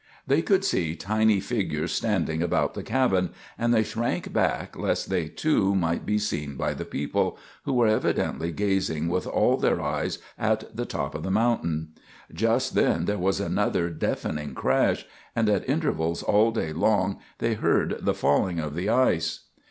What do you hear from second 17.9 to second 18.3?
the